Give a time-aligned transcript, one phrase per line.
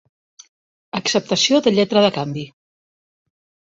[1.01, 2.51] Acceptació de lletra de canvi.